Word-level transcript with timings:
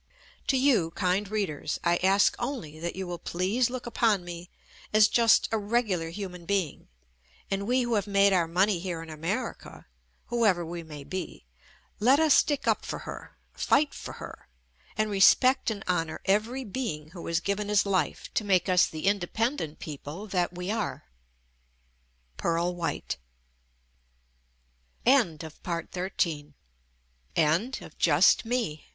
To 0.47 0.57
you, 0.57 0.89
kind 0.89 1.29
readers, 1.29 1.79
I 1.83 1.97
ask 1.97 2.35
only 2.39 2.79
that 2.79 2.95
you 2.95 3.05
will 3.05 3.19
please 3.19 3.69
look 3.69 3.85
upon 3.85 4.25
me 4.25 4.49
as 4.91 5.07
just 5.07 5.47
"a 5.51 5.59
regular 5.59 6.09
human 6.09 6.47
being," 6.47 6.87
and 7.51 7.67
we 7.67 7.83
who 7.83 7.93
have 7.93 8.07
made 8.07 8.33
our 8.33 8.47
money 8.47 8.79
here 8.79 9.03
in 9.03 9.11
America 9.11 9.85
(who 10.29 10.43
ever 10.43 10.65
we 10.65 10.81
may 10.81 11.03
be), 11.03 11.45
let 11.99 12.19
us 12.19 12.33
stick 12.33 12.67
up 12.67 12.83
for 12.83 12.97
her, 13.05 13.37
fight 13.53 13.93
for 13.93 14.13
her, 14.13 14.47
and 14.97 15.11
respect 15.11 15.69
and 15.69 15.83
honor 15.87 16.19
every 16.25 16.63
being 16.63 17.09
who 17.11 17.27
has 17.27 17.39
given 17.39 17.69
his 17.69 17.85
life 17.85 18.33
to 18.33 18.43
make 18.43 18.67
us 18.67 18.87
the 18.87 19.05
independent 19.05 19.77
people 19.77 20.25
that 20.25 20.51
we 20.55 20.71
are. 20.71 21.05